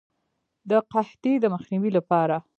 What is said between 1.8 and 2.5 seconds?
لپاره.